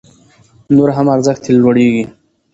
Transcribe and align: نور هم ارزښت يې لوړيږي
نور 0.75 0.89
هم 0.97 1.07
ارزښت 1.15 1.43
يې 1.47 1.51
لوړيږي 1.59 2.03